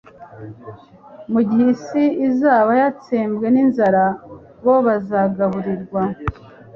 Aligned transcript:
Mu 1.31 1.39
gihe 1.47 1.65
isi 1.75 2.03
izaba 2.27 2.71
yatsembwe 2.81 3.45
n'inzara, 3.51 4.05
bo 4.63 4.75
bazagaburirwa. 4.85 6.03